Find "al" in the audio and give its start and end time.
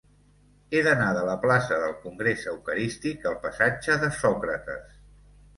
3.33-3.39